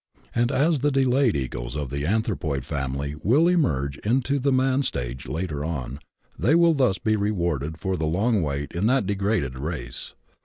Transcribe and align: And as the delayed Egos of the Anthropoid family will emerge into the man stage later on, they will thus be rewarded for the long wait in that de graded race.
And 0.33 0.51
as 0.51 0.79
the 0.79 0.89
delayed 0.89 1.35
Egos 1.35 1.75
of 1.75 1.91
the 1.91 2.07
Anthropoid 2.07 2.65
family 2.65 3.13
will 3.21 3.47
emerge 3.47 3.99
into 3.99 4.39
the 4.39 4.51
man 4.51 4.81
stage 4.81 5.27
later 5.27 5.63
on, 5.63 5.99
they 6.39 6.55
will 6.55 6.73
thus 6.73 6.97
be 6.97 7.15
rewarded 7.15 7.77
for 7.79 7.95
the 7.95 8.07
long 8.07 8.41
wait 8.41 8.71
in 8.71 8.87
that 8.87 9.05
de 9.05 9.13
graded 9.13 9.59
race. 9.59 10.15